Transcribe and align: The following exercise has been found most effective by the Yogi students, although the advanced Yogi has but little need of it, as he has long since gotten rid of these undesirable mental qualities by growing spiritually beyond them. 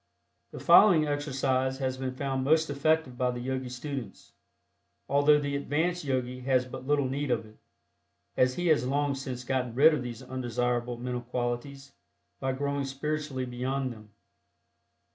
The 0.49 0.59
following 0.59 1.05
exercise 1.05 1.77
has 1.77 1.95
been 1.97 2.15
found 2.15 2.43
most 2.43 2.71
effective 2.71 3.19
by 3.19 3.29
the 3.29 3.39
Yogi 3.39 3.69
students, 3.69 4.33
although 5.07 5.37
the 5.39 5.55
advanced 5.55 6.03
Yogi 6.03 6.39
has 6.39 6.65
but 6.65 6.87
little 6.87 7.07
need 7.07 7.29
of 7.29 7.45
it, 7.45 7.59
as 8.35 8.55
he 8.55 8.65
has 8.69 8.87
long 8.87 9.13
since 9.13 9.43
gotten 9.43 9.75
rid 9.75 9.93
of 9.93 10.01
these 10.01 10.23
undesirable 10.23 10.97
mental 10.97 11.21
qualities 11.21 11.93
by 12.39 12.51
growing 12.51 12.85
spiritually 12.85 13.45
beyond 13.45 13.93
them. 13.93 14.09